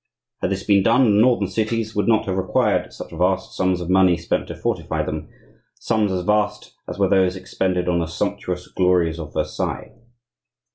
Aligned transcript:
Had 0.41 0.49
this 0.49 0.63
been 0.63 0.81
done, 0.81 1.03
the 1.03 1.21
northern 1.21 1.47
cities 1.47 1.93
would 1.95 2.07
not 2.07 2.25
have 2.25 2.35
required 2.35 2.91
such 2.91 3.11
vast 3.11 3.55
sums 3.55 3.81
of 3.81 3.89
money 3.91 4.17
spent 4.17 4.47
to 4.47 4.55
fortify 4.55 5.03
them,—sums 5.03 6.11
as 6.11 6.25
vast 6.25 6.73
as 6.89 6.97
were 6.97 7.07
those 7.07 7.35
expended 7.35 7.87
on 7.87 7.99
the 7.99 8.07
sumptuous 8.07 8.67
glories 8.67 9.19
of 9.19 9.35
Versailles. 9.35 9.91